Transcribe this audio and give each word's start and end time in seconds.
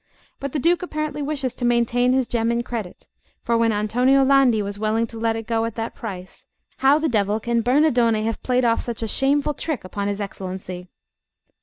But 0.39 0.51
the 0.51 0.57
Duke 0.57 0.81
apparently 0.81 1.21
wishes 1.21 1.53
to 1.53 1.63
maintain 1.63 2.11
his 2.11 2.27
gem 2.27 2.51
in 2.51 2.63
credit; 2.63 3.07
for 3.39 3.55
when 3.55 3.71
Antonio 3.71 4.23
Landi 4.23 4.63
was 4.63 4.79
willing 4.79 5.05
to 5.05 5.19
let 5.19 5.35
it 5.35 5.45
go 5.45 5.63
at 5.63 5.75
that 5.75 5.93
price, 5.93 6.47
how 6.77 6.97
the 6.97 7.07
devil 7.07 7.39
can 7.39 7.61
Bernardone 7.61 8.23
have 8.23 8.41
played 8.41 8.65
off 8.65 8.81
such 8.81 9.03
a 9.03 9.07
shameful 9.07 9.53
trick 9.53 9.83
upon 9.85 10.07
his 10.07 10.19
Excellency? 10.19 10.87